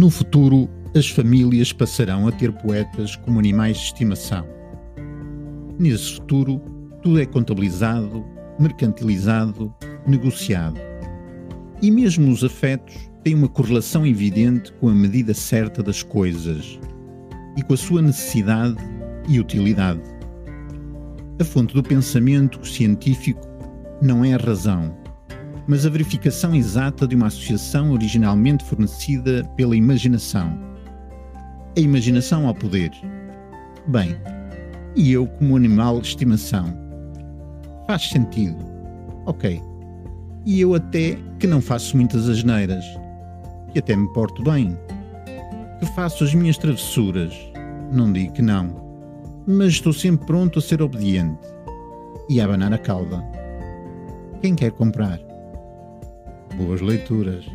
No 0.00 0.08
futuro, 0.08 0.66
as 0.96 1.10
famílias 1.10 1.74
passarão 1.74 2.26
a 2.26 2.32
ter 2.32 2.50
poetas 2.50 3.16
como 3.16 3.38
animais 3.38 3.76
de 3.76 3.84
estimação. 3.84 4.46
Nesse 5.78 6.14
futuro, 6.14 6.58
tudo 7.02 7.20
é 7.20 7.26
contabilizado, 7.26 8.24
mercantilizado, 8.58 9.70
negociado. 10.06 10.80
E 11.82 11.90
mesmo 11.90 12.32
os 12.32 12.42
afetos 12.42 12.96
têm 13.22 13.34
uma 13.34 13.46
correlação 13.46 14.06
evidente 14.06 14.72
com 14.80 14.88
a 14.88 14.94
medida 14.94 15.34
certa 15.34 15.82
das 15.82 16.02
coisas 16.02 16.80
e 17.58 17.62
com 17.62 17.74
a 17.74 17.76
sua 17.76 18.00
necessidade 18.00 18.78
e 19.28 19.38
utilidade. 19.38 20.00
A 21.38 21.44
fonte 21.44 21.74
do 21.74 21.82
pensamento 21.82 22.66
científico 22.66 23.46
não 24.00 24.24
é 24.24 24.32
a 24.32 24.38
razão, 24.38 24.96
mas 25.66 25.86
a 25.86 25.90
verificação 25.90 26.54
exata 26.54 27.06
de 27.06 27.14
uma 27.14 27.26
associação 27.26 27.92
originalmente 27.92 28.64
fornecida 28.64 29.44
pela 29.56 29.76
imaginação. 29.76 30.58
A 31.76 31.80
imaginação 31.80 32.46
ao 32.46 32.54
poder. 32.54 32.90
Bem, 33.86 34.16
e 34.96 35.12
eu 35.12 35.26
como 35.26 35.56
animal 35.56 36.00
de 36.00 36.08
estimação? 36.08 36.76
Faz 37.86 38.08
sentido. 38.08 38.58
Ok. 39.26 39.62
E 40.44 40.60
eu 40.60 40.74
até 40.74 41.16
que 41.38 41.46
não 41.46 41.60
faço 41.60 41.96
muitas 41.96 42.28
asneiras. 42.28 42.84
Que 43.72 43.78
até 43.78 43.94
me 43.94 44.12
porto 44.12 44.42
bem. 44.42 44.76
Que 45.78 45.86
faço 45.94 46.24
as 46.24 46.34
minhas 46.34 46.58
travessuras. 46.58 47.32
Não 47.92 48.12
digo 48.12 48.32
que 48.32 48.42
não. 48.42 48.74
Mas 49.46 49.72
estou 49.72 49.92
sempre 49.92 50.26
pronto 50.26 50.58
a 50.58 50.62
ser 50.62 50.82
obediente. 50.82 51.46
E 52.28 52.40
a 52.40 52.44
abanar 52.44 52.72
a 52.72 52.78
cauda. 52.78 53.22
Quem 54.40 54.54
quer 54.54 54.72
comprar? 54.72 55.29
Boas 56.60 56.82
leituras. 56.82 57.46